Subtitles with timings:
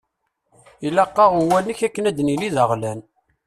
[0.87, 2.99] Ilaq-aɣ Uwanek akken ad nili d aɣlan.